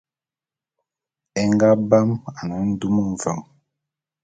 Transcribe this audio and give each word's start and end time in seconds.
É 1.41 1.43
nga 1.51 1.69
bam 1.89 2.09
ane 2.39 2.57
ndum 2.71 2.95
mveng. 3.11 3.43